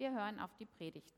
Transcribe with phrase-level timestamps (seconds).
[0.00, 1.14] Wir hören auf die Predigt.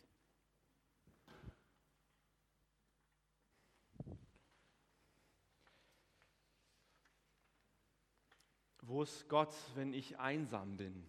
[8.80, 11.06] Wo ist Gott, wenn ich einsam bin?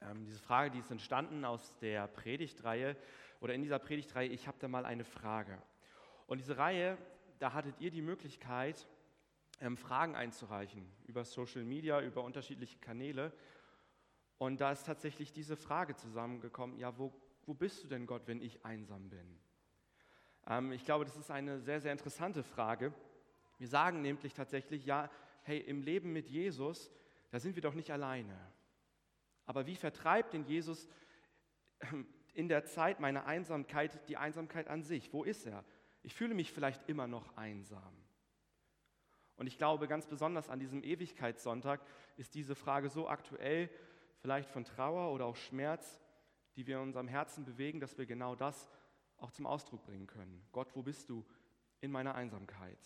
[0.00, 2.96] Ähm, diese Frage, die ist entstanden aus der Predigtreihe
[3.40, 5.60] oder in dieser Predigtreihe, ich habe da mal eine Frage.
[6.26, 6.96] Und diese Reihe,
[7.38, 8.86] da hattet ihr die Möglichkeit,
[9.60, 13.34] ähm, Fragen einzureichen über Social Media, über unterschiedliche Kanäle.
[14.38, 17.12] Und da ist tatsächlich diese Frage zusammengekommen, ja, wo,
[17.46, 19.38] wo bist du denn Gott, wenn ich einsam bin?
[20.46, 22.92] Ähm, ich glaube, das ist eine sehr, sehr interessante Frage.
[23.58, 25.10] Wir sagen nämlich tatsächlich, ja,
[25.42, 26.90] hey, im Leben mit Jesus,
[27.30, 28.36] da sind wir doch nicht alleine.
[29.46, 30.88] Aber wie vertreibt denn Jesus
[31.80, 35.12] ähm, in der Zeit meiner Einsamkeit die Einsamkeit an sich?
[35.12, 35.64] Wo ist er?
[36.02, 37.96] Ich fühle mich vielleicht immer noch einsam.
[39.36, 41.80] Und ich glaube, ganz besonders an diesem Ewigkeitssonntag
[42.16, 43.70] ist diese Frage so aktuell,
[44.18, 46.00] vielleicht von Trauer oder auch Schmerz,
[46.56, 48.68] die wir in unserem Herzen bewegen, dass wir genau das
[49.18, 50.42] auch zum Ausdruck bringen können.
[50.52, 51.24] Gott, wo bist du
[51.80, 52.78] in meiner Einsamkeit?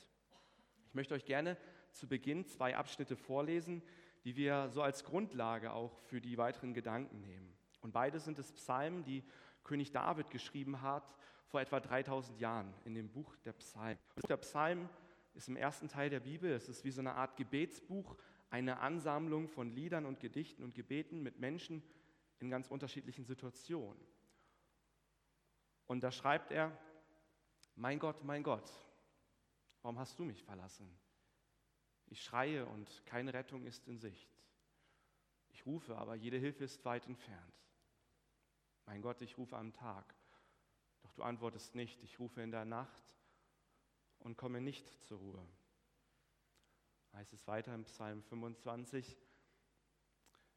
[0.87, 1.57] Ich möchte euch gerne
[1.93, 3.83] zu Beginn zwei Abschnitte vorlesen,
[4.25, 7.57] die wir so als Grundlage auch für die weiteren Gedanken nehmen.
[7.81, 9.25] Und beide sind es Psalmen, die
[9.65, 11.15] König David geschrieben hat
[11.47, 13.99] vor etwa 3000 Jahren in dem Buch der Psalmen.
[14.29, 14.89] Der Psalm
[15.35, 18.17] ist im ersten Teil der Bibel, es ist wie so eine Art Gebetsbuch,
[18.51, 21.83] eine Ansammlung von Liedern und Gedichten und Gebeten mit Menschen
[22.41, 24.01] in ganz unterschiedlichen Situationen.
[25.87, 26.77] Und da schreibt er,
[27.77, 28.71] mein Gott, mein Gott,
[29.83, 30.89] warum hast du mich verlassen?
[32.07, 34.29] Ich schreie und keine Rettung ist in Sicht.
[35.49, 37.55] Ich rufe, aber jede Hilfe ist weit entfernt.
[38.87, 40.15] Mein Gott, ich rufe am Tag,
[41.03, 42.03] doch du antwortest nicht.
[42.03, 43.05] Ich rufe in der Nacht
[44.19, 45.47] und komme nicht zur Ruhe.
[47.13, 49.17] Heißt es weiter im Psalm 25,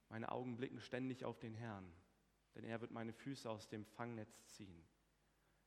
[0.10, 1.92] meine Augen blicken ständig auf den Herrn,
[2.56, 4.86] denn er wird meine Füße aus dem Fangnetz ziehen.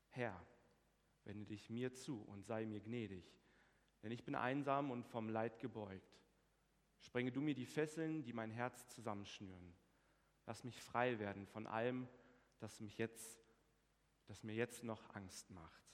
[0.09, 0.41] Herr,
[1.25, 3.25] wende dich mir zu und sei mir gnädig,
[4.03, 6.21] denn ich bin einsam und vom Leid gebeugt.
[6.99, 9.75] Sprenge du mir die Fesseln, die mein Herz zusammenschnüren.
[10.45, 12.07] Lass mich frei werden von allem,
[12.59, 13.37] das, mich jetzt,
[14.25, 15.86] das mir jetzt noch Angst macht.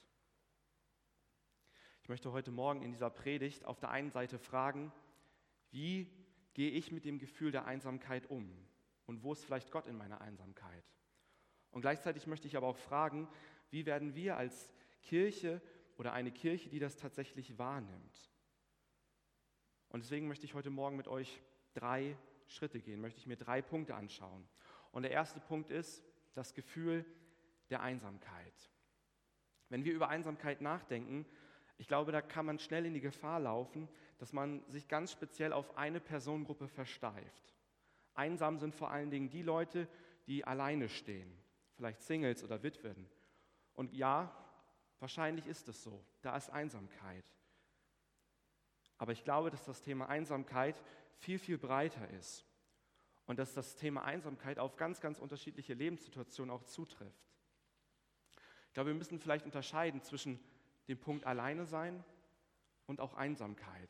[2.03, 4.91] Ich möchte heute Morgen in dieser Predigt auf der einen Seite fragen,
[5.72, 6.12] wie
[6.53, 8.52] gehe ich mit dem Gefühl der Einsamkeit um
[9.06, 10.84] und wo ist vielleicht Gott in meiner Einsamkeit?
[11.72, 13.30] Und gleichzeitig möchte ich aber auch fragen,
[13.69, 15.62] wie werden wir als Kirche
[15.96, 18.34] oder eine Kirche, die das tatsächlich wahrnimmt?
[19.88, 21.42] Und deswegen möchte ich heute Morgen mit euch
[21.74, 24.46] drei Schritte gehen, möchte ich mir drei Punkte anschauen.
[24.92, 26.03] Und der erste Punkt ist
[26.34, 27.06] das Gefühl
[27.69, 28.74] der Einsamkeit.
[29.69, 31.25] Wenn wir über Einsamkeit nachdenken,
[31.83, 35.51] ich glaube, da kann man schnell in die Gefahr laufen, dass man sich ganz speziell
[35.51, 37.53] auf eine Personengruppe versteift.
[38.13, 39.89] Einsam sind vor allen Dingen die Leute,
[40.25, 41.29] die alleine stehen,
[41.75, 43.09] vielleicht Singles oder Witwen.
[43.73, 44.33] Und ja,
[45.01, 47.25] wahrscheinlich ist es so, da ist Einsamkeit.
[48.97, 50.81] Aber ich glaube, dass das Thema Einsamkeit
[51.17, 52.45] viel, viel breiter ist
[53.25, 57.27] und dass das Thema Einsamkeit auf ganz, ganz unterschiedliche Lebenssituationen auch zutrifft.
[58.67, 60.39] Ich glaube, wir müssen vielleicht unterscheiden zwischen
[60.88, 62.03] dem Punkt Alleine sein
[62.88, 63.89] und auch Einsamkeit.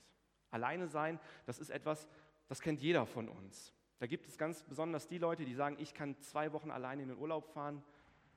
[0.52, 2.08] Alleine sein, das ist etwas,
[2.48, 3.74] das kennt jeder von uns.
[4.00, 7.10] Da gibt es ganz besonders die Leute, die sagen, ich kann zwei Wochen alleine in
[7.10, 7.84] den Urlaub fahren,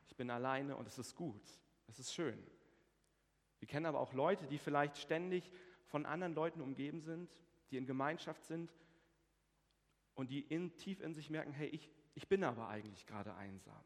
[0.07, 1.43] ich bin alleine und es ist gut,
[1.89, 2.39] es ist schön.
[3.59, 5.51] Wir kennen aber auch Leute, die vielleicht ständig
[5.87, 7.31] von anderen Leuten umgeben sind,
[7.71, 8.73] die in Gemeinschaft sind
[10.15, 13.85] und die in, tief in sich merken, hey, ich, ich bin aber eigentlich gerade einsam.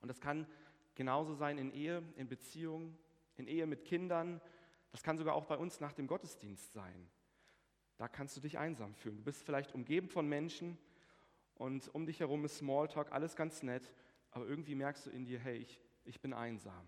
[0.00, 0.46] Und das kann
[0.94, 2.96] genauso sein in Ehe, in Beziehungen,
[3.36, 4.40] in Ehe mit Kindern.
[4.90, 7.10] Das kann sogar auch bei uns nach dem Gottesdienst sein.
[7.96, 9.16] Da kannst du dich einsam fühlen.
[9.16, 10.78] Du bist vielleicht umgeben von Menschen
[11.54, 13.92] und um dich herum ist Smalltalk, alles ganz nett,
[14.30, 16.86] aber irgendwie merkst du in dir, hey, ich, ich bin einsam.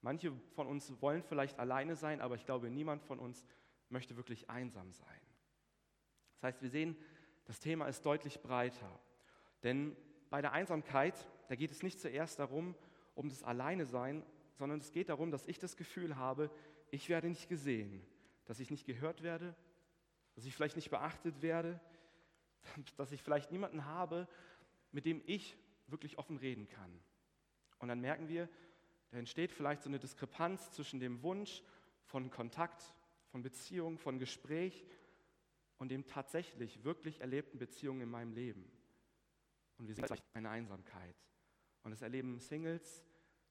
[0.00, 3.44] Manche von uns wollen vielleicht alleine sein, aber ich glaube, niemand von uns
[3.88, 5.20] möchte wirklich einsam sein.
[6.34, 6.96] Das heißt, wir sehen,
[7.44, 9.00] das Thema ist deutlich breiter.
[9.62, 9.96] Denn
[10.28, 11.14] bei der Einsamkeit,
[11.48, 12.74] da geht es nicht zuerst darum,
[13.14, 16.50] um das Alleine-Sein, sondern es geht darum, dass ich das Gefühl habe,
[16.90, 18.04] ich werde nicht gesehen,
[18.44, 19.54] dass ich nicht gehört werde,
[20.34, 21.80] dass ich vielleicht nicht beachtet werde,
[22.96, 24.28] dass ich vielleicht niemanden habe,
[24.92, 25.56] mit dem ich
[25.86, 27.00] wirklich offen reden kann.
[27.78, 28.48] Und dann merken wir,
[29.10, 31.62] da entsteht vielleicht so eine Diskrepanz zwischen dem Wunsch
[32.04, 32.94] von Kontakt,
[33.30, 34.84] von Beziehung, von Gespräch
[35.78, 38.64] und dem tatsächlich wirklich erlebten Beziehungen in meinem Leben.
[39.78, 41.16] Und wir sehen eine Einsamkeit.
[41.82, 43.04] Und das erleben Singles,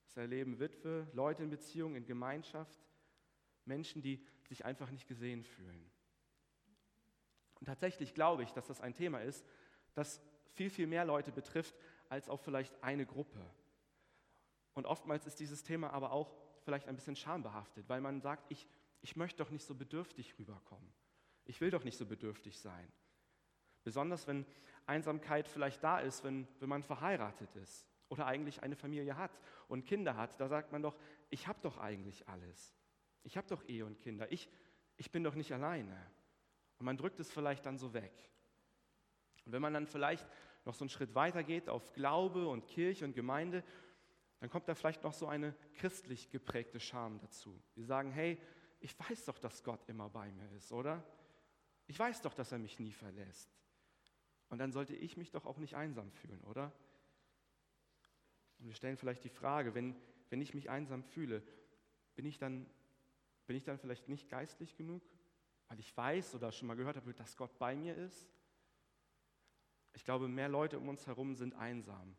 [0.06, 2.80] das erleben Witwe, Leute in Beziehung, in Gemeinschaft,
[3.66, 5.90] Menschen, die sich einfach nicht gesehen fühlen.
[7.60, 9.46] Und tatsächlich glaube ich, dass das ein Thema ist,
[9.94, 10.22] das
[10.52, 11.76] viel, viel mehr Leute betrifft,
[12.10, 13.40] als auf vielleicht eine Gruppe.
[14.74, 18.68] Und oftmals ist dieses Thema aber auch vielleicht ein bisschen schambehaftet, weil man sagt, ich,
[19.02, 20.94] ich möchte doch nicht so bedürftig rüberkommen.
[21.46, 22.92] Ich will doch nicht so bedürftig sein.
[23.84, 24.46] Besonders wenn
[24.86, 29.32] Einsamkeit vielleicht da ist, wenn, wenn man verheiratet ist oder eigentlich eine Familie hat
[29.68, 30.40] und Kinder hat.
[30.40, 30.96] Da sagt man doch,
[31.32, 32.76] ich habe doch eigentlich alles.
[33.24, 34.32] Ich habe doch Ehe und Kinder.
[34.32, 34.48] Ich,
[34.98, 35.98] ich bin doch nicht alleine.
[36.78, 38.14] Und man drückt es vielleicht dann so weg.
[39.46, 40.28] Und wenn man dann vielleicht
[40.64, 43.64] noch so einen Schritt weiter geht auf Glaube und Kirche und Gemeinde,
[44.40, 47.60] dann kommt da vielleicht noch so eine christlich geprägte Scham dazu.
[47.74, 48.40] Wir sagen, hey,
[48.80, 51.04] ich weiß doch, dass Gott immer bei mir ist, oder?
[51.88, 53.50] Ich weiß doch, dass er mich nie verlässt.
[54.50, 56.72] Und dann sollte ich mich doch auch nicht einsam fühlen, oder?
[58.64, 59.94] Und wir stellen vielleicht die Frage, wenn,
[60.30, 61.44] wenn ich mich einsam fühle,
[62.16, 62.66] bin ich, dann,
[63.46, 65.04] bin ich dann vielleicht nicht geistlich genug,
[65.68, 68.26] weil ich weiß oder schon mal gehört habe, dass Gott bei mir ist?
[69.92, 72.16] Ich glaube, mehr Leute um uns herum sind einsam.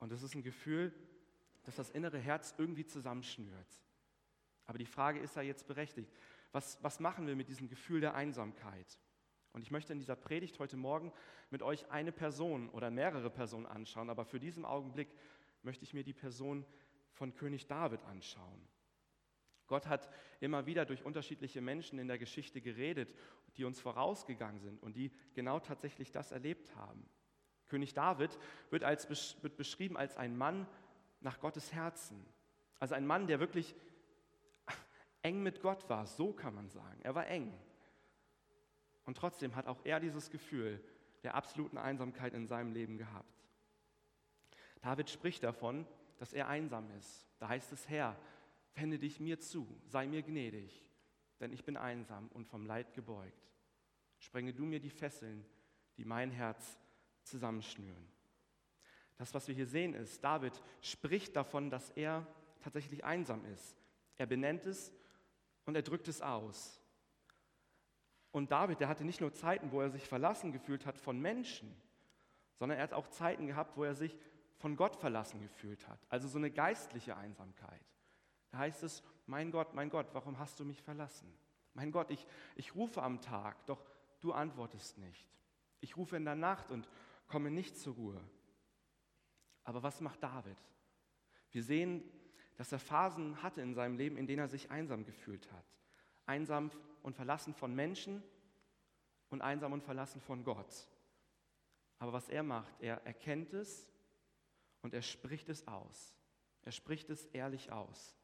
[0.00, 0.92] Und das ist ein Gefühl,
[1.62, 3.80] das das innere Herz irgendwie zusammenschnürt.
[4.64, 6.12] Aber die Frage ist ja jetzt berechtigt.
[6.50, 8.98] Was, was machen wir mit diesem Gefühl der Einsamkeit?
[9.56, 11.12] Und ich möchte in dieser Predigt heute Morgen
[11.50, 15.08] mit euch eine Person oder mehrere Personen anschauen, aber für diesen Augenblick
[15.66, 16.64] möchte ich mir die Person
[17.12, 18.66] von König David anschauen.
[19.66, 20.08] Gott hat
[20.40, 23.14] immer wieder durch unterschiedliche Menschen in der Geschichte geredet,
[23.56, 27.04] die uns vorausgegangen sind und die genau tatsächlich das erlebt haben.
[27.66, 28.38] König David
[28.70, 29.08] wird, als,
[29.42, 30.68] wird beschrieben als ein Mann
[31.20, 32.24] nach Gottes Herzen.
[32.78, 33.74] Also ein Mann, der wirklich
[35.22, 37.00] eng mit Gott war, so kann man sagen.
[37.02, 37.52] Er war eng.
[39.04, 40.80] Und trotzdem hat auch er dieses Gefühl
[41.24, 43.35] der absoluten Einsamkeit in seinem Leben gehabt.
[44.86, 45.84] David spricht davon,
[46.16, 47.26] dass er einsam ist.
[47.40, 48.16] Da heißt es, Herr,
[48.76, 50.86] wende dich mir zu, sei mir gnädig,
[51.40, 53.50] denn ich bin einsam und vom Leid gebeugt.
[54.20, 55.44] Sprenge du mir die Fesseln,
[55.96, 56.78] die mein Herz
[57.24, 58.06] zusammenschnüren.
[59.16, 62.24] Das, was wir hier sehen, ist, David spricht davon, dass er
[62.60, 63.76] tatsächlich einsam ist.
[64.18, 64.92] Er benennt es
[65.64, 66.80] und er drückt es aus.
[68.30, 71.74] Und David, der hatte nicht nur Zeiten, wo er sich verlassen gefühlt hat von Menschen,
[72.54, 74.16] sondern er hat auch Zeiten gehabt, wo er sich
[74.56, 75.98] von Gott verlassen gefühlt hat.
[76.08, 77.84] Also so eine geistliche Einsamkeit.
[78.50, 81.32] Da heißt es, mein Gott, mein Gott, warum hast du mich verlassen?
[81.74, 83.84] Mein Gott, ich, ich rufe am Tag, doch
[84.20, 85.28] du antwortest nicht.
[85.80, 86.88] Ich rufe in der Nacht und
[87.26, 88.20] komme nicht zur Ruhe.
[89.64, 90.56] Aber was macht David?
[91.50, 92.02] Wir sehen,
[92.56, 95.64] dass er Phasen hatte in seinem Leben, in denen er sich einsam gefühlt hat.
[96.24, 96.70] Einsam
[97.02, 98.22] und verlassen von Menschen
[99.28, 100.88] und einsam und verlassen von Gott.
[101.98, 103.90] Aber was er macht, er erkennt es
[104.86, 106.14] und er spricht es aus.
[106.62, 108.16] Er spricht es ehrlich aus.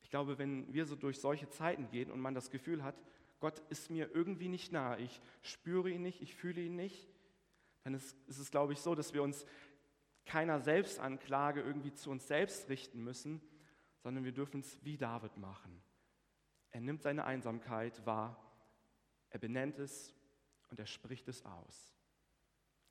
[0.00, 2.94] Ich glaube, wenn wir so durch solche Zeiten gehen und man das Gefühl hat,
[3.40, 7.08] Gott ist mir irgendwie nicht nah, ich spüre ihn nicht, ich fühle ihn nicht,
[7.82, 9.44] dann ist, ist es, glaube ich, so, dass wir uns
[10.26, 13.42] keiner Selbstanklage irgendwie zu uns selbst richten müssen,
[13.98, 15.82] sondern wir dürfen es wie David machen.
[16.70, 18.40] Er nimmt seine Einsamkeit wahr,
[19.30, 20.14] er benennt es
[20.68, 21.96] und er spricht es aus.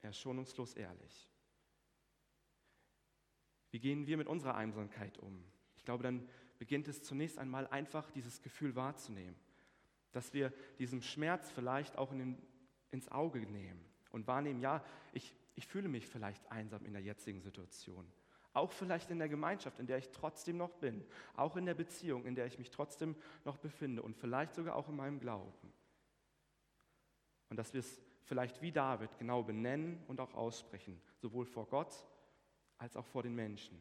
[0.01, 1.31] Er ist schonungslos ehrlich.
[3.75, 5.43] Wie gehen wir mit unserer Einsamkeit um?
[5.75, 6.25] Ich glaube, dann
[6.59, 9.35] beginnt es zunächst einmal einfach, dieses Gefühl wahrzunehmen.
[10.13, 12.37] Dass wir diesem Schmerz vielleicht auch in den,
[12.91, 14.81] ins Auge nehmen und wahrnehmen, ja,
[15.11, 18.09] ich, ich fühle mich vielleicht einsam in der jetzigen Situation.
[18.53, 21.03] Auch vielleicht in der Gemeinschaft, in der ich trotzdem noch bin.
[21.35, 24.01] Auch in der Beziehung, in der ich mich trotzdem noch befinde.
[24.01, 25.73] Und vielleicht sogar auch in meinem Glauben.
[27.49, 31.01] Und dass wir es vielleicht wie David genau benennen und auch aussprechen.
[31.17, 32.07] Sowohl vor Gott
[32.77, 33.77] als auch vor den Menschen.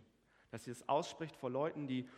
[0.51, 2.09] Dass ihr es ausspricht vor Leuten, die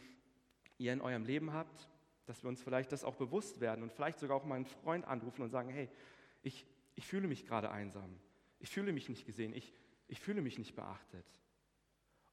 [0.79, 1.89] ihr in eurem Leben habt,
[2.27, 5.07] dass wir uns vielleicht das auch bewusst werden und vielleicht sogar auch mal einen Freund
[5.07, 5.89] anrufen und sagen, hey,
[6.43, 8.19] ich, ich fühle mich gerade einsam,
[8.59, 9.73] ich fühle mich nicht gesehen, ich,
[10.09, 11.25] ich fühle mich nicht beachtet.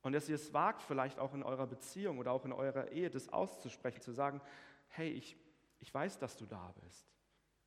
[0.02, 3.10] Und dass ihr es wagt, vielleicht auch in eurer Beziehung oder auch in eurer Ehe
[3.10, 4.42] das auszusprechen, zu sagen,
[4.90, 5.38] hey, ich,
[5.80, 7.08] ich weiß, dass du da bist.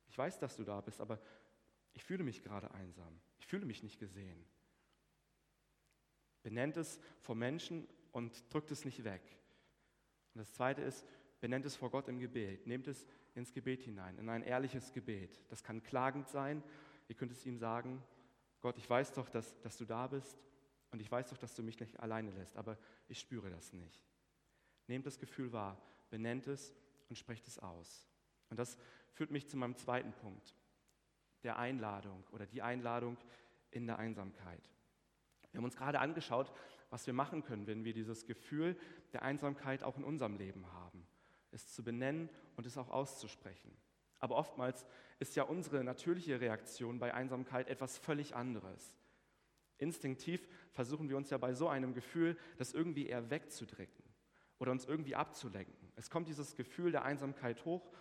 [0.09, 1.19] Ich weiß, dass du da bist, aber
[1.93, 3.19] ich fühle mich gerade einsam.
[3.39, 4.45] Ich fühle mich nicht gesehen.
[6.47, 9.21] Benennt es vor Menschen und drückt es nicht weg.
[10.33, 11.05] Und das Zweite ist,
[11.41, 12.65] benennt es vor Gott im Gebet.
[12.67, 15.43] Nehmt es ins Gebet hinein, in ein ehrliches Gebet.
[15.49, 16.63] Das kann klagend sein.
[17.09, 18.01] Ihr könnt es ihm sagen,
[18.61, 20.41] Gott, ich weiß doch, dass, dass du da bist
[20.91, 22.77] und ich weiß doch, dass du mich nicht alleine lässt, aber
[23.09, 24.07] ich spüre das nicht.
[24.87, 25.77] Nehmt das Gefühl wahr,
[26.09, 26.73] benennt es
[27.09, 28.07] und sprecht es aus.
[28.49, 28.77] Und das
[29.11, 30.55] führt mich zu meinem zweiten Punkt,
[31.43, 33.17] der Einladung oder die Einladung
[33.69, 34.71] in der Einsamkeit.
[35.51, 36.51] Wir haben uns gerade angeschaut,
[36.89, 38.77] was wir machen können, wenn wir dieses Gefühl
[39.13, 41.05] der Einsamkeit auch in unserem Leben haben.
[41.51, 43.71] Es zu benennen und es auch auszusprechen.
[44.19, 44.85] Aber oftmals
[45.19, 48.95] ist ja unsere natürliche Reaktion bei Einsamkeit etwas völlig anderes.
[49.77, 54.03] Instinktiv versuchen wir uns ja bei so einem Gefühl, das irgendwie eher wegzudrücken
[54.59, 55.91] oder uns irgendwie abzulenken.
[55.95, 57.91] Es kommt dieses Gefühl der Einsamkeit hoch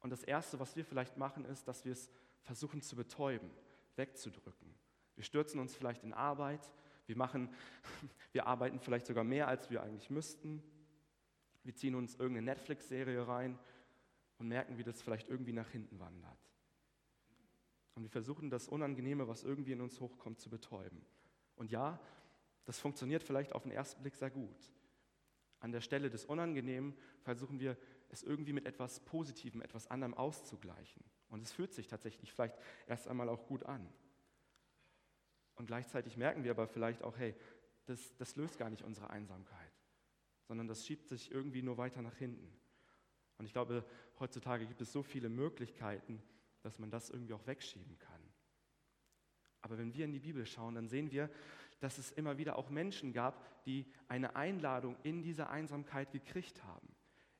[0.00, 2.10] und das Erste, was wir vielleicht machen, ist, dass wir es
[2.42, 3.50] versuchen zu betäuben,
[3.96, 4.69] wegzudrücken.
[5.20, 6.72] Wir stürzen uns vielleicht in Arbeit,
[7.04, 7.50] wir, machen,
[8.32, 10.62] wir arbeiten vielleicht sogar mehr, als wir eigentlich müssten.
[11.62, 13.58] Wir ziehen uns irgendeine Netflix-Serie rein
[14.38, 16.38] und merken, wie das vielleicht irgendwie nach hinten wandert.
[17.94, 21.04] Und wir versuchen das Unangenehme, was irgendwie in uns hochkommt, zu betäuben.
[21.54, 22.00] Und ja,
[22.64, 24.72] das funktioniert vielleicht auf den ersten Blick sehr gut.
[25.58, 27.76] An der Stelle des Unangenehmen versuchen wir
[28.08, 31.04] es irgendwie mit etwas Positivem, etwas anderem auszugleichen.
[31.28, 33.86] Und es fühlt sich tatsächlich vielleicht erst einmal auch gut an.
[35.60, 37.34] Und gleichzeitig merken wir aber vielleicht auch, hey,
[37.84, 39.70] das, das löst gar nicht unsere Einsamkeit,
[40.48, 42.50] sondern das schiebt sich irgendwie nur weiter nach hinten.
[43.36, 43.84] Und ich glaube,
[44.18, 46.22] heutzutage gibt es so viele Möglichkeiten,
[46.62, 48.22] dass man das irgendwie auch wegschieben kann.
[49.60, 51.28] Aber wenn wir in die Bibel schauen, dann sehen wir,
[51.80, 56.88] dass es immer wieder auch Menschen gab, die eine Einladung in diese Einsamkeit gekriegt haben.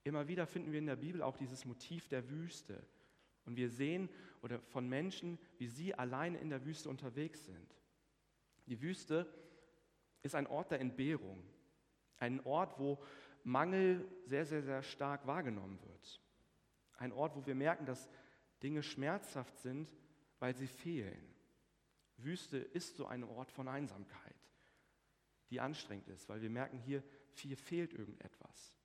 [0.05, 2.87] Immer wieder finden wir in der Bibel auch dieses Motiv der Wüste.
[3.47, 4.11] Und wir sehen
[4.43, 7.80] oder von Menschen, wie sie alleine in der Wüste unterwegs sind.
[8.71, 9.27] Die Wüste
[10.23, 11.43] ist ein Ort der Entbehrung,
[12.19, 13.03] ein Ort, wo
[13.43, 16.21] Mangel sehr, sehr, sehr stark wahrgenommen wird.
[16.97, 18.09] Ein Ort, wo wir merken, dass
[18.63, 19.93] Dinge schmerzhaft sind,
[20.39, 21.35] weil sie fehlen.
[22.19, 24.37] Wüste ist so ein Ort von Einsamkeit,
[25.51, 28.79] die anstrengend ist, weil wir merken, hier, hier fehlt irgendetwas.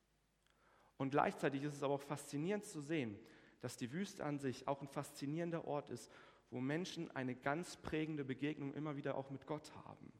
[0.98, 3.20] Und gleichzeitig ist es aber auch faszinierend zu sehen,
[3.60, 6.12] dass die Wüste an sich auch ein faszinierender Ort ist,
[6.50, 10.12] wo Menschen eine ganz prägende Begegnung immer wieder auch mit Gott haben.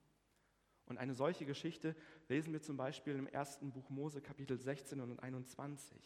[0.86, 1.96] Und eine solche Geschichte
[2.28, 5.98] lesen wir zum Beispiel im ersten Buch Mose Kapitel 16 und 21.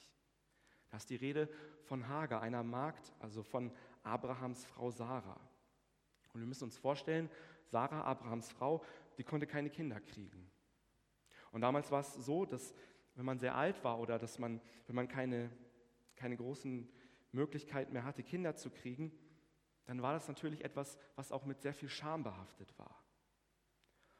[0.89, 1.49] Da ist die Rede
[1.83, 3.71] von Hagar, einer Magd, also von
[4.03, 5.39] Abrahams Frau Sarah.
[6.33, 7.29] Und wir müssen uns vorstellen,
[7.65, 8.83] Sarah, Abrahams Frau,
[9.17, 10.49] die konnte keine Kinder kriegen.
[11.51, 12.73] Und damals war es so, dass
[13.15, 15.49] wenn man sehr alt war oder dass man, wenn man keine,
[16.15, 16.89] keine großen
[17.31, 19.11] Möglichkeiten mehr hatte, Kinder zu kriegen,
[19.89, 23.03] dann war das natürlich etwas, was auch mit sehr viel Scham behaftet war.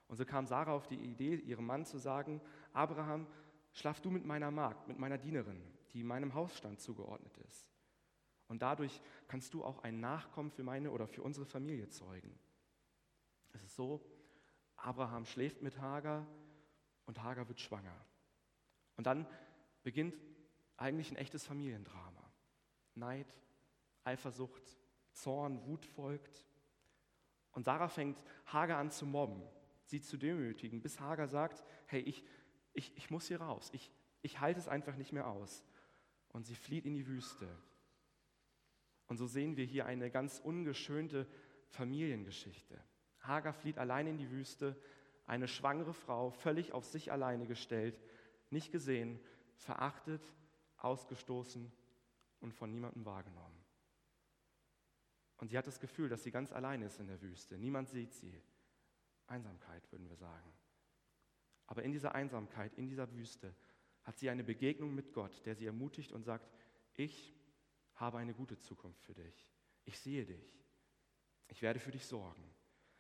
[0.08, 2.42] Und so kam Sarah auf die Idee, ihrem Mann zu sagen,
[2.74, 3.28] Abraham,
[3.74, 5.62] schlaf du mit meiner Magd, mit meiner Dienerin,
[5.94, 7.70] die meinem Hausstand zugeordnet ist.
[8.48, 12.34] Und dadurch kannst du auch ein Nachkommen für meine oder für unsere Familie zeugen.
[13.54, 14.04] Es ist so,
[14.76, 16.26] Abraham schläft mit Hagar
[17.06, 17.96] und Hagar wird schwanger.
[18.98, 19.28] Und dann
[19.84, 20.16] beginnt
[20.78, 22.24] eigentlich ein echtes Familiendrama.
[22.96, 23.32] Neid,
[24.04, 24.80] Eifersucht,
[25.14, 26.46] Zorn, Wut folgt.
[27.52, 29.42] Und Sarah fängt Hagar an zu mobben,
[29.84, 32.24] sie zu demütigen, bis Hagar sagt, hey, ich,
[32.74, 35.64] ich, ich muss hier raus, ich, ich halte es einfach nicht mehr aus.
[36.30, 37.48] Und sie flieht in die Wüste.
[39.08, 41.28] Und so sehen wir hier eine ganz ungeschönte
[41.70, 42.80] Familiengeschichte.
[43.22, 44.80] Hagar flieht allein in die Wüste,
[45.26, 48.00] eine schwangere Frau, völlig auf sich alleine gestellt,
[48.50, 49.20] nicht gesehen,
[49.56, 50.22] verachtet,
[50.78, 51.72] ausgestoßen
[52.40, 53.59] und von niemandem wahrgenommen.
[55.40, 57.58] Und sie hat das Gefühl, dass sie ganz allein ist in der Wüste.
[57.58, 58.42] Niemand sieht sie.
[59.26, 60.54] Einsamkeit, würden wir sagen.
[61.66, 63.56] Aber in dieser Einsamkeit, in dieser Wüste,
[64.04, 66.52] hat sie eine Begegnung mit Gott, der sie ermutigt und sagt,
[66.96, 67.34] ich
[67.96, 69.50] habe eine gute Zukunft für dich.
[69.86, 70.66] Ich sehe dich.
[71.48, 72.44] Ich werde für dich sorgen.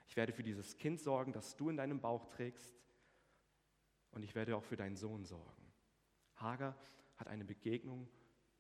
[0.08, 2.76] Ich werde für dieses Kind sorgen, das du in deinem Bauch trägst.
[4.12, 5.74] Und ich werde auch für deinen Sohn sorgen.
[6.36, 6.78] Hagar
[7.18, 8.08] hat eine Begegnung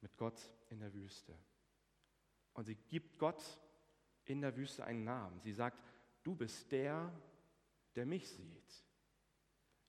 [0.01, 1.38] mit Gott in der Wüste.
[2.53, 3.59] Und sie gibt Gott
[4.29, 5.39] in der Wüste einen Namen.
[5.41, 5.83] Sie sagt,
[6.24, 7.12] du bist der,
[7.95, 8.86] der mich sieht.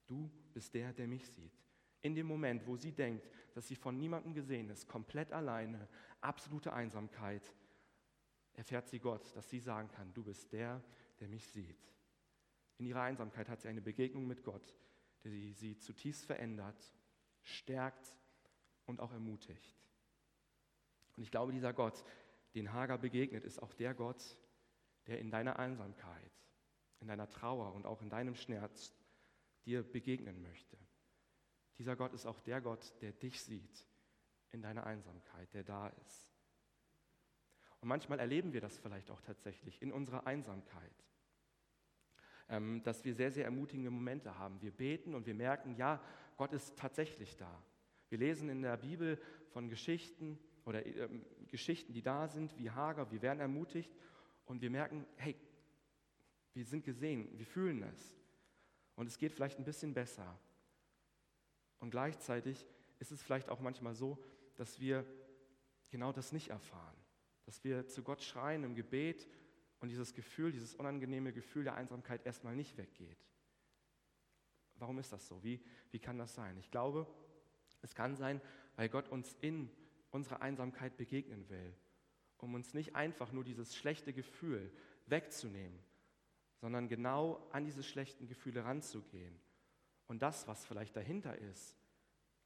[0.07, 1.53] Du bist der, der mich sieht.
[2.03, 5.87] In dem Moment, wo sie denkt, dass sie von niemandem gesehen ist, komplett alleine,
[6.21, 7.43] absolute Einsamkeit,
[8.55, 10.83] erfährt sie Gott, dass sie sagen kann, du bist der,
[11.21, 11.93] der mich sieht.
[12.79, 14.75] In ihrer Einsamkeit hat sie eine Begegnung mit Gott,
[15.23, 16.93] der sie, sie zutiefst verändert,
[17.43, 18.17] stärkt
[18.87, 19.77] und auch ermutigt.
[21.17, 22.03] Und ich glaube, dieser Gott,
[22.55, 24.39] den Hagar begegnet, ist auch der Gott,
[25.07, 26.33] der in deiner Einsamkeit,
[27.01, 28.95] in deiner Trauer und auch in deinem Schmerz
[29.65, 30.77] dir begegnen möchte.
[31.79, 33.87] Dieser Gott ist auch der Gott, der dich sieht
[34.51, 36.35] in deiner Einsamkeit, der da ist.
[37.81, 40.93] Und manchmal erleben wir das vielleicht auch tatsächlich in unserer Einsamkeit,
[42.49, 44.61] ähm, dass wir sehr, sehr ermutigende Momente haben.
[44.61, 46.03] Wir beten und wir merken, ja,
[46.37, 47.63] Gott ist tatsächlich da.
[48.11, 51.09] Wir lesen in der Bibel von Geschichten oder äh,
[51.49, 53.95] Geschichten, die da sind, wie Hager, wir werden ermutigt
[54.45, 55.37] und wir merken, hey,
[56.55, 58.17] wir sind gesehen, wir fühlen es.
[58.97, 60.39] Und es geht vielleicht ein bisschen besser.
[61.79, 62.67] Und gleichzeitig
[62.99, 64.19] ist es vielleicht auch manchmal so,
[64.57, 65.07] dass wir
[65.89, 66.97] genau das nicht erfahren.
[67.47, 69.27] Dass wir zu Gott schreien im Gebet
[69.81, 73.25] und dieses Gefühl, dieses unangenehme Gefühl der Einsamkeit erstmal nicht weggeht.
[74.77, 75.43] Warum ist das so?
[75.43, 76.57] Wie, wie kann das sein?
[76.59, 77.07] Ich glaube,
[77.83, 78.41] es kann sein,
[78.77, 79.71] weil Gott uns in
[80.11, 81.75] unserer Einsamkeit begegnen will,
[82.39, 84.73] um uns nicht einfach nur dieses schlechte Gefühl
[85.07, 85.79] wegzunehmen,
[86.57, 89.41] sondern genau an diese schlechten Gefühle ranzugehen
[90.07, 91.77] und das, was vielleicht dahinter ist,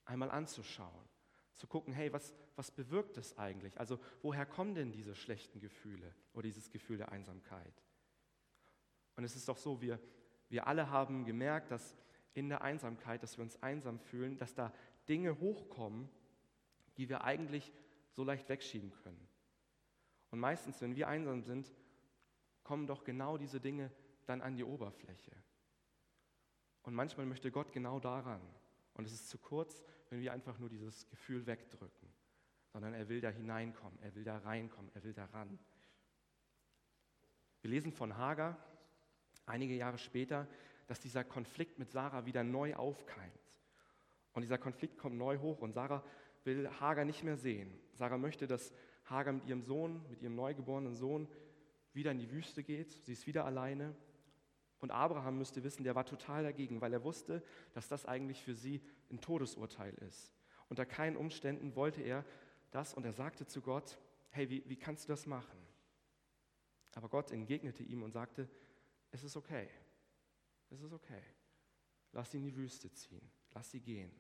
[0.05, 1.09] einmal anzuschauen,
[1.55, 3.79] zu gucken, hey, was, was bewirkt es eigentlich?
[3.79, 7.83] Also woher kommen denn diese schlechten Gefühle oder dieses Gefühl der Einsamkeit?
[9.17, 10.01] Und es ist doch so, wir,
[10.49, 11.97] wir alle haben gemerkt, dass
[12.35, 14.73] in der Einsamkeit, dass wir uns einsam fühlen, dass da
[15.09, 16.09] Dinge hochkommen,
[16.97, 17.73] die wir eigentlich
[18.11, 19.29] so leicht wegschieben können.
[20.31, 21.73] Und meistens, wenn wir einsam sind,
[22.63, 23.91] kommen doch genau diese Dinge
[24.27, 25.33] dann an die Oberfläche.
[26.83, 28.41] Und manchmal möchte Gott genau daran.
[28.95, 32.09] Und es ist zu kurz, wenn wir einfach nur dieses Gefühl wegdrücken,
[32.73, 35.59] sondern er will da hineinkommen, er will da reinkommen, er will da ran.
[37.63, 38.59] Wir lesen von Hagar
[39.47, 40.47] einige Jahre später,
[40.87, 43.33] dass dieser Konflikt mit Sarah wieder neu aufkeimt.
[44.33, 46.05] Und dieser Konflikt kommt neu hoch und Sarah
[46.45, 47.73] will Hagar nicht mehr sehen.
[47.93, 48.73] Sarah möchte, dass
[49.05, 51.29] Hagar mit ihrem Sohn, mit ihrem neugeborenen Sohn,
[51.93, 52.91] wieder in die Wüste geht.
[52.91, 53.95] Sie ist wieder alleine.
[54.81, 58.55] Und Abraham müsste wissen, der war total dagegen, weil er wusste, dass das eigentlich für
[58.55, 60.33] sie ein Todesurteil ist.
[60.69, 62.25] Unter keinen Umständen wollte er
[62.71, 63.99] das und er sagte zu Gott,
[64.31, 65.59] hey, wie, wie kannst du das machen?
[66.95, 68.49] Aber Gott entgegnete ihm und sagte,
[69.11, 69.69] es ist okay,
[70.71, 71.23] es ist okay.
[72.13, 74.13] Lass sie in die Wüste ziehen, lass sie gehen.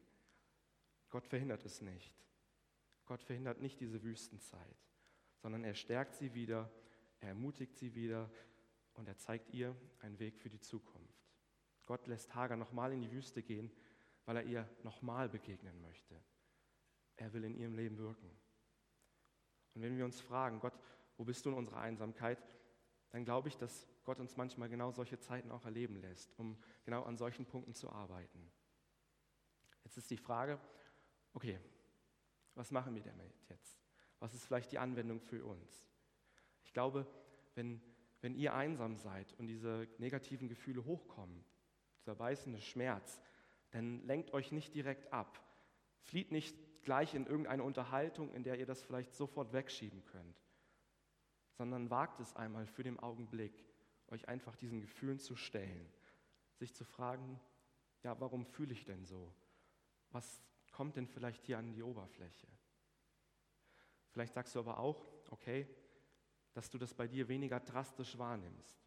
[1.15, 2.13] Gott verhindert es nicht.
[3.05, 4.85] Gott verhindert nicht diese Wüstenzeit,
[5.37, 6.69] sondern er stärkt sie wieder,
[7.21, 8.29] er ermutigt sie wieder
[8.95, 11.31] und er zeigt ihr einen Weg für die Zukunft.
[11.87, 13.71] Gott lässt Hagar nochmal in die Wüste gehen,
[14.25, 16.21] weil er ihr nochmal begegnen möchte.
[17.15, 18.29] Er will in ihrem Leben wirken.
[19.75, 20.77] Und wenn wir uns fragen, Gott,
[21.17, 22.43] wo bist du in unserer Einsamkeit,
[23.11, 27.05] dann glaube ich, dass Gott uns manchmal genau solche Zeiten auch erleben lässt, um genau
[27.05, 28.51] an solchen Punkten zu arbeiten.
[29.85, 30.59] Jetzt ist die Frage,
[31.35, 31.59] okay,
[32.55, 33.79] was machen wir damit jetzt?
[34.21, 35.87] Was ist vielleicht die Anwendung für uns?
[36.65, 37.07] Ich glaube,
[37.55, 37.81] wenn,
[38.21, 41.45] wenn ihr einsam seid und diese negativen Gefühle hochkommen,
[42.01, 43.21] dieser beißende Schmerz,
[43.71, 45.41] dann lenkt euch nicht direkt ab.
[46.01, 50.43] Flieht nicht gleich in irgendeine Unterhaltung, in der ihr das vielleicht sofort wegschieben könnt,
[51.53, 53.65] sondern wagt es einmal für den Augenblick,
[54.09, 55.91] euch einfach diesen Gefühlen zu stellen,
[56.57, 57.41] sich zu fragen,
[58.03, 59.33] ja, warum fühle ich denn so?
[60.11, 60.43] Was
[60.75, 62.47] kommt denn vielleicht hier an die Oberfläche?
[64.11, 65.67] Vielleicht sagst du aber auch, okay,
[66.53, 68.79] dass du das bei dir weniger drastisch wahrnimmst.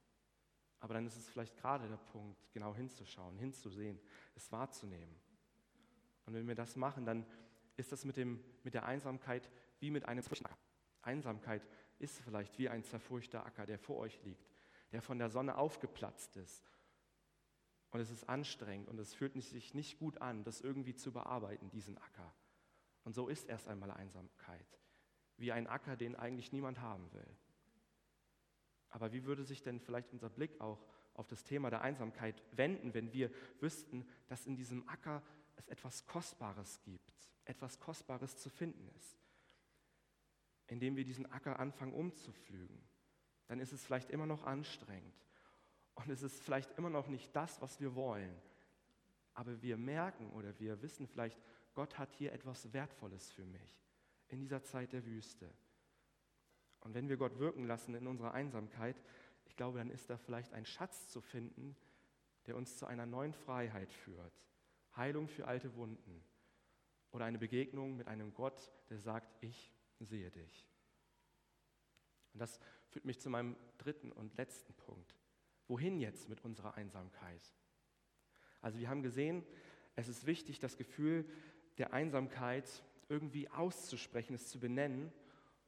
[0.80, 4.00] Aber dann ist es vielleicht gerade der Punkt, genau hinzuschauen, hinzusehen,
[4.36, 5.20] es wahrzunehmen.
[6.26, 7.26] Und wenn wir das machen, dann
[7.76, 10.24] ist das mit, dem, mit der Einsamkeit wie mit einem
[11.02, 11.68] Einsamkeit
[12.00, 14.58] ist vielleicht wie ein zerfurchter Acker, der vor euch liegt
[14.92, 16.64] der von der Sonne aufgeplatzt ist.
[17.98, 21.72] Und es ist anstrengend und es fühlt sich nicht gut an, das irgendwie zu bearbeiten,
[21.72, 22.32] diesen Acker.
[23.04, 24.68] Und so ist erst einmal Einsamkeit,
[25.38, 27.28] wie ein Acker, den eigentlich niemand haben will.
[28.92, 32.94] Aber wie würde sich denn vielleicht unser Blick auch auf das Thema der Einsamkeit wenden,
[32.94, 33.32] wenn wir
[33.62, 35.24] wüssten, dass in diesem Acker
[35.56, 39.18] es etwas Kostbares gibt, etwas Kostbares zu finden ist,
[40.68, 42.80] indem wir diesen Acker anfangen umzupflügen?
[43.48, 45.27] dann ist es vielleicht immer noch anstrengend.
[45.98, 48.40] Und es ist vielleicht immer noch nicht das, was wir wollen.
[49.34, 51.40] Aber wir merken oder wir wissen vielleicht,
[51.74, 53.82] Gott hat hier etwas Wertvolles für mich
[54.28, 55.52] in dieser Zeit der Wüste.
[56.82, 59.02] Und wenn wir Gott wirken lassen in unserer Einsamkeit,
[59.46, 61.76] ich glaube, dann ist da vielleicht ein Schatz zu finden,
[62.46, 64.40] der uns zu einer neuen Freiheit führt.
[64.96, 66.24] Heilung für alte Wunden
[67.12, 70.68] oder eine Begegnung mit einem Gott, der sagt, ich sehe dich.
[72.34, 75.16] Und das führt mich zu meinem dritten und letzten Punkt.
[75.68, 77.42] Wohin jetzt mit unserer Einsamkeit?
[78.62, 79.44] Also wir haben gesehen,
[79.96, 81.26] es ist wichtig, das Gefühl
[81.78, 85.12] der Einsamkeit irgendwie auszusprechen, es zu benennen.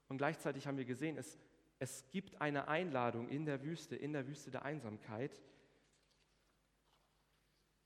[0.08, 1.38] Und gleichzeitig haben wir gesehen, es,
[1.80, 5.42] es gibt eine Einladung in der Wüste, in der Wüste der Einsamkeit.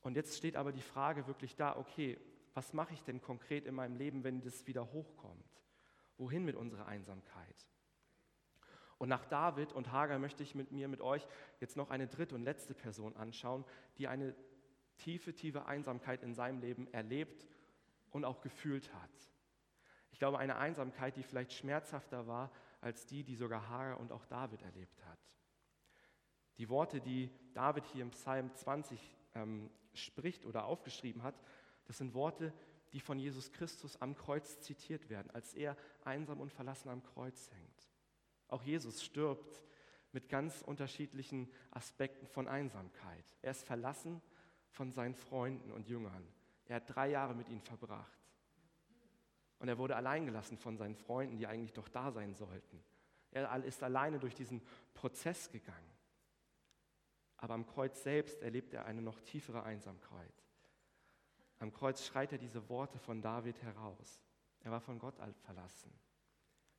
[0.01, 2.17] Und jetzt steht aber die Frage wirklich da, okay,
[2.53, 5.63] was mache ich denn konkret in meinem Leben, wenn das wieder hochkommt?
[6.17, 7.67] Wohin mit unserer Einsamkeit?
[9.03, 11.27] Und nach David und Hagar möchte ich mit mir, mit euch
[11.59, 13.65] jetzt noch eine dritte und letzte Person anschauen,
[13.97, 14.33] die eine
[14.95, 17.45] tiefe, tiefe Einsamkeit in seinem Leben erlebt
[18.11, 19.09] und auch gefühlt hat.
[20.11, 24.25] Ich glaube, eine Einsamkeit, die vielleicht schmerzhafter war als die, die sogar Hagar und auch
[24.25, 25.19] David erlebt hat.
[26.57, 31.35] Die Worte, die David hier im Psalm 20 ähm, spricht oder aufgeschrieben hat,
[31.87, 32.53] das sind Worte,
[32.93, 37.51] die von Jesus Christus am Kreuz zitiert werden, als er einsam und verlassen am Kreuz
[37.51, 37.62] hängt.
[38.53, 39.63] Auch Jesus stirbt
[40.11, 43.25] mit ganz unterschiedlichen Aspekten von Einsamkeit.
[43.41, 44.21] Er ist verlassen
[44.69, 46.27] von seinen Freunden und Jüngern.
[46.65, 48.19] Er hat drei Jahre mit ihnen verbracht.
[49.57, 52.83] Und er wurde alleingelassen von seinen Freunden, die eigentlich doch da sein sollten.
[53.31, 54.61] Er ist alleine durch diesen
[54.93, 55.91] Prozess gegangen.
[57.37, 60.43] Aber am Kreuz selbst erlebt er eine noch tiefere Einsamkeit.
[61.57, 64.21] Am Kreuz schreit er diese Worte von David heraus.
[64.59, 65.91] Er war von Gott verlassen.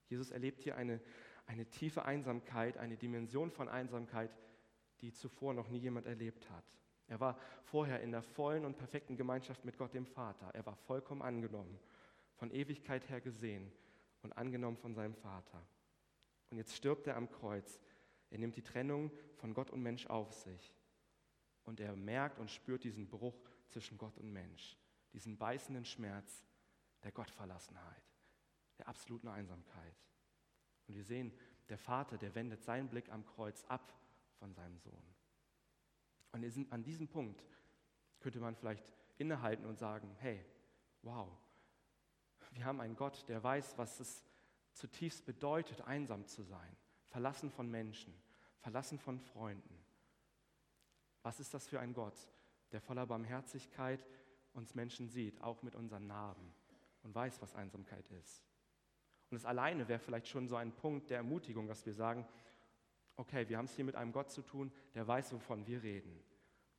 [0.08, 1.00] Jesus erlebt hier eine,
[1.46, 4.30] eine tiefe Einsamkeit, eine Dimension von Einsamkeit,
[5.00, 6.64] die zuvor noch nie jemand erlebt hat.
[7.06, 10.50] Er war vorher in der vollen und perfekten Gemeinschaft mit Gott dem Vater.
[10.54, 11.78] Er war vollkommen angenommen,
[12.36, 13.70] von Ewigkeit her gesehen
[14.22, 15.62] und angenommen von seinem Vater.
[16.50, 17.80] Und jetzt stirbt er am Kreuz.
[18.30, 20.74] Er nimmt die Trennung von Gott und Mensch auf sich.
[21.64, 23.36] Und er merkt und spürt diesen Bruch
[23.68, 24.76] zwischen Gott und Mensch,
[25.12, 26.44] diesen beißenden Schmerz
[27.02, 28.02] der Gottverlassenheit,
[28.78, 29.96] der absoluten Einsamkeit.
[30.86, 31.32] Und wir sehen,
[31.68, 33.92] der Vater, der wendet seinen Blick am Kreuz ab
[34.38, 35.14] von seinem Sohn.
[36.32, 37.44] Und an diesem Punkt
[38.20, 40.44] könnte man vielleicht innehalten und sagen, hey,
[41.02, 41.28] wow,
[42.52, 44.24] wir haben einen Gott, der weiß, was es
[44.72, 48.12] zutiefst bedeutet, einsam zu sein, verlassen von Menschen,
[48.58, 49.78] verlassen von Freunden.
[51.22, 52.16] Was ist das für ein Gott,
[52.72, 54.04] der voller Barmherzigkeit
[54.52, 56.52] uns Menschen sieht, auch mit unseren Narben
[57.02, 58.44] und weiß, was Einsamkeit ist?
[59.34, 62.24] Und es alleine wäre vielleicht schon so ein Punkt der Ermutigung, dass wir sagen,
[63.16, 66.22] okay, wir haben es hier mit einem Gott zu tun, der weiß, wovon wir reden.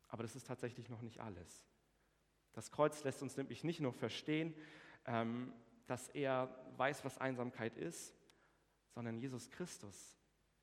[0.08, 1.68] Aber das ist tatsächlich noch nicht alles.
[2.54, 4.56] Das Kreuz lässt uns nämlich nicht nur verstehen,
[5.06, 5.52] ähm,
[5.86, 8.16] dass er weiß, was Einsamkeit ist,
[8.88, 10.18] sondern Jesus Christus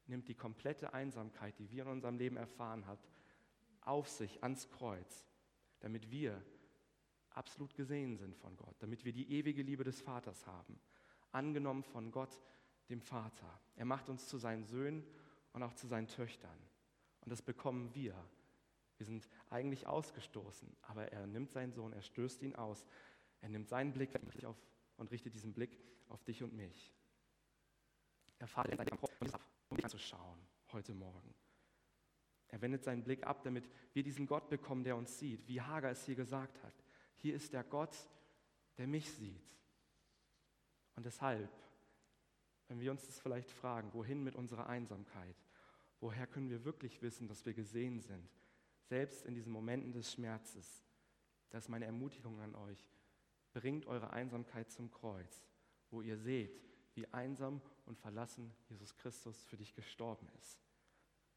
[0.07, 3.03] nimmt die komplette Einsamkeit, die wir in unserem Leben erfahren haben,
[3.83, 5.27] auf sich ans Kreuz,
[5.81, 6.43] damit wir
[7.29, 10.81] absolut gesehen sind von Gott, damit wir die ewige Liebe des Vaters haben,
[11.33, 12.41] angenommen von Gott,
[12.89, 13.61] dem Vater.
[13.77, 15.05] Er macht uns zu seinen Söhnen
[15.53, 16.59] und auch zu seinen Töchtern.
[17.21, 18.15] Und das bekommen wir.
[18.99, 22.87] Wir sind eigentlich ausgestoßen, aber er nimmt seinen Sohn, er stößt ihn aus,
[23.41, 24.15] er nimmt seinen Blick
[24.45, 24.57] auf
[24.97, 26.93] und richtet diesen Blick auf dich und mich.
[28.39, 30.39] Er fahrt in seinem ab, um dich anzuschauen
[30.73, 31.35] heute Morgen.
[32.49, 35.91] Er wendet seinen Blick ab, damit wir diesen Gott bekommen, der uns sieht, wie Hager
[35.91, 36.75] es hier gesagt hat.
[37.17, 37.97] Hier ist der Gott,
[38.79, 39.43] der mich sieht.
[40.97, 41.51] Und deshalb,
[42.69, 45.37] wenn wir uns das vielleicht fragen, wohin mit unserer Einsamkeit?
[46.01, 48.29] Woher können wir wirklich wissen, dass wir gesehen sind?
[48.85, 50.85] Selbst in diesen Momenten des Schmerzes.
[51.51, 52.91] Das ist meine Ermutigung an euch.
[53.53, 55.47] Bringt eure Einsamkeit zum Kreuz,
[55.91, 56.61] wo ihr seht,
[56.95, 60.59] wie einsam und verlassen Jesus Christus für dich gestorben ist.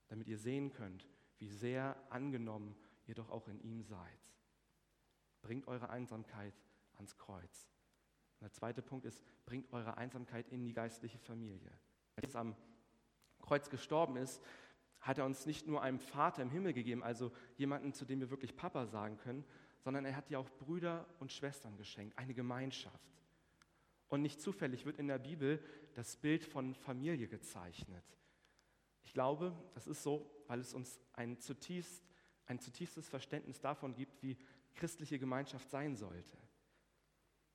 [0.08, 4.20] Damit ihr sehen könnt, wie sehr angenommen ihr doch auch in ihm seid.
[5.42, 6.54] Bringt eure Einsamkeit
[6.96, 7.70] ans Kreuz.
[8.46, 11.72] Der zweite Punkt ist, bringt eure Einsamkeit in die geistliche Familie.
[12.16, 12.56] Als Jesus am
[13.42, 14.40] Kreuz gestorben ist,
[15.02, 18.30] hat er uns nicht nur einen Vater im Himmel gegeben, also jemanden, zu dem wir
[18.30, 19.44] wirklich Papa sagen können,
[19.80, 23.20] sondern er hat dir auch Brüder und Schwestern geschenkt, eine Gemeinschaft.
[24.10, 25.60] Und nicht zufällig wird in der Bibel
[25.96, 28.06] das Bild von Familie gezeichnet.
[29.06, 32.04] Ich glaube, das ist so, weil es uns ein, zutiefst,
[32.46, 34.38] ein zutiefstes Verständnis davon gibt, wie
[34.76, 36.38] christliche Gemeinschaft sein sollte.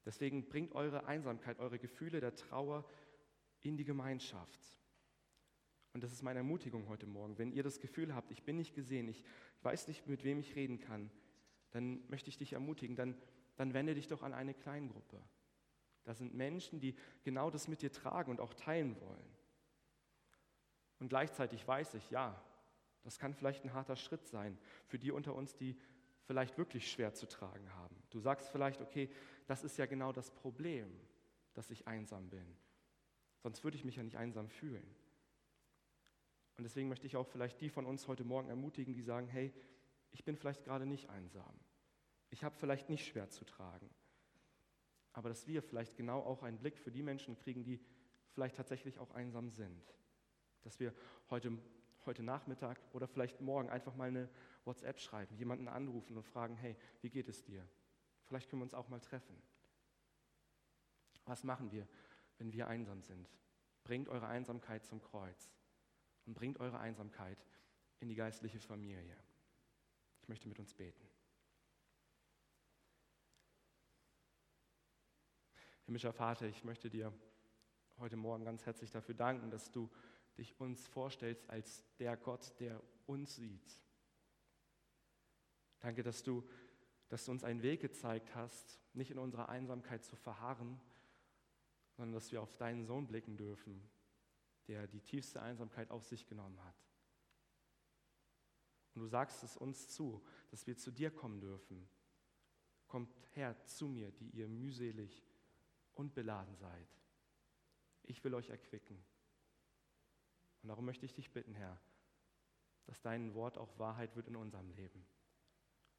[0.04, 2.84] Deswegen bringt eure Einsamkeit, eure Gefühle der Trauer
[3.60, 4.80] in die Gemeinschaft.
[5.92, 7.36] Und das ist meine Ermutigung heute Morgen.
[7.38, 9.24] Wenn ihr das Gefühl habt, ich bin nicht gesehen, ich
[9.62, 11.10] weiß nicht, mit wem ich reden kann,
[11.72, 13.16] dann möchte ich dich ermutigen, dann,
[13.56, 15.20] dann wende dich doch an eine Kleingruppe.
[16.04, 19.36] Das sind Menschen, die genau das mit dir tragen und auch teilen wollen.
[20.98, 22.40] Und gleichzeitig weiß ich, ja,
[23.02, 25.76] das kann vielleicht ein harter Schritt sein für die unter uns, die
[26.22, 27.99] vielleicht wirklich schwer zu tragen haben.
[28.10, 29.08] Du sagst vielleicht, okay,
[29.46, 30.90] das ist ja genau das Problem,
[31.54, 32.56] dass ich einsam bin.
[33.38, 34.94] Sonst würde ich mich ja nicht einsam fühlen.
[36.56, 39.54] Und deswegen möchte ich auch vielleicht die von uns heute Morgen ermutigen, die sagen, hey,
[40.10, 41.58] ich bin vielleicht gerade nicht einsam.
[42.28, 43.88] Ich habe vielleicht nicht schwer zu tragen.
[45.12, 47.80] Aber dass wir vielleicht genau auch einen Blick für die Menschen kriegen, die
[48.32, 49.94] vielleicht tatsächlich auch einsam sind.
[50.62, 50.94] Dass wir
[51.30, 51.58] heute,
[52.04, 54.28] heute Nachmittag oder vielleicht morgen einfach mal eine
[54.64, 57.66] WhatsApp schreiben, jemanden anrufen und fragen, hey, wie geht es dir?
[58.30, 59.36] Vielleicht können wir uns auch mal treffen.
[61.26, 61.86] Was machen wir,
[62.38, 63.28] wenn wir einsam sind?
[63.84, 65.50] Bringt eure Einsamkeit zum Kreuz
[66.24, 67.44] und bringt eure Einsamkeit
[67.98, 69.14] in die geistliche Familie
[70.30, 71.04] möchte mit uns beten.
[75.86, 77.12] Himmlischer Vater, ich möchte dir
[77.98, 79.90] heute Morgen ganz herzlich dafür danken, dass du
[80.38, 83.76] dich uns vorstellst als der Gott, der uns sieht.
[85.80, 86.48] Danke, dass du,
[87.10, 90.80] dass du uns einen Weg gezeigt hast, nicht in unserer Einsamkeit zu verharren,
[91.96, 93.82] sondern dass wir auf deinen Sohn blicken dürfen,
[94.68, 96.86] der die tiefste Einsamkeit auf sich genommen hat.
[98.94, 101.88] Und du sagst es uns zu, dass wir zu dir kommen dürfen.
[102.86, 105.24] Kommt her zu mir, die ihr mühselig
[105.94, 106.88] und beladen seid.
[108.04, 109.04] Ich will euch erquicken.
[110.62, 111.80] Und darum möchte ich dich bitten, Herr,
[112.86, 115.04] dass dein Wort auch Wahrheit wird in unserem Leben.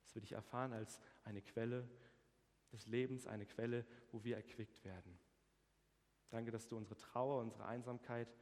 [0.03, 1.89] Dass wir dich erfahren als eine Quelle
[2.71, 5.17] des Lebens, eine Quelle, wo wir erquickt werden.
[6.29, 8.33] Danke, dass du unsere Trauer, unsere Einsamkeit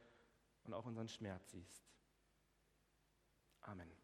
[0.62, 1.84] und auch unseren Schmerz siehst.
[3.62, 3.99] Amen.